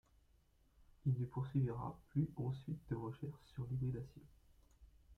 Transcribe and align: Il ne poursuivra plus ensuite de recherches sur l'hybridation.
Il 1.05 1.13
ne 1.19 1.25
poursuivra 1.27 1.95
plus 2.09 2.27
ensuite 2.35 2.89
de 2.89 2.95
recherches 2.95 3.45
sur 3.53 3.67
l'hybridation. 3.69 4.23